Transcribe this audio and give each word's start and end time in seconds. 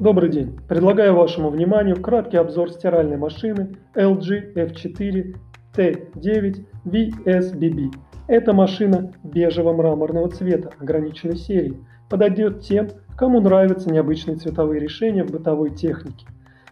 Добрый 0.00 0.28
день! 0.28 0.58
Предлагаю 0.68 1.14
вашему 1.14 1.50
вниманию 1.50 1.94
краткий 1.94 2.36
обзор 2.36 2.72
стиральной 2.72 3.16
машины 3.16 3.76
LG 3.94 4.54
F4 4.54 5.36
T9 5.72 6.66
VSBB. 6.84 7.94
Эта 8.26 8.52
машина 8.52 9.12
бежево-мраморного 9.22 10.30
цвета 10.30 10.70
ограниченной 10.80 11.36
серии. 11.36 11.78
Подойдет 12.10 12.62
тем, 12.62 12.88
кому 13.16 13.40
нравятся 13.40 13.88
необычные 13.88 14.36
цветовые 14.36 14.80
решения 14.80 15.22
в 15.22 15.30
бытовой 15.30 15.70
технике. 15.70 16.26